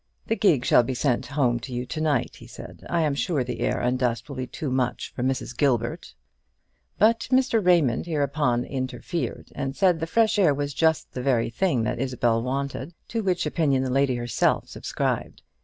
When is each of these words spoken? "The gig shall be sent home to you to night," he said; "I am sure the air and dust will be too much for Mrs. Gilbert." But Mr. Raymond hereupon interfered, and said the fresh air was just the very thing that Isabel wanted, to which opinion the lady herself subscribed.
"The 0.25 0.35
gig 0.35 0.65
shall 0.65 0.81
be 0.81 0.95
sent 0.95 1.27
home 1.27 1.59
to 1.59 1.71
you 1.71 1.85
to 1.85 2.01
night," 2.01 2.37
he 2.37 2.47
said; 2.47 2.83
"I 2.89 3.01
am 3.01 3.13
sure 3.13 3.43
the 3.43 3.59
air 3.59 3.79
and 3.79 3.99
dust 3.99 4.27
will 4.27 4.35
be 4.35 4.47
too 4.47 4.71
much 4.71 5.13
for 5.15 5.21
Mrs. 5.21 5.55
Gilbert." 5.55 6.15
But 6.97 7.27
Mr. 7.31 7.63
Raymond 7.63 8.07
hereupon 8.07 8.65
interfered, 8.65 9.51
and 9.53 9.75
said 9.75 9.99
the 9.99 10.07
fresh 10.07 10.39
air 10.39 10.55
was 10.55 10.73
just 10.73 11.11
the 11.13 11.21
very 11.21 11.51
thing 11.51 11.83
that 11.83 11.99
Isabel 11.99 12.41
wanted, 12.41 12.95
to 13.09 13.21
which 13.21 13.45
opinion 13.45 13.83
the 13.83 13.91
lady 13.91 14.15
herself 14.15 14.67
subscribed. 14.67 15.43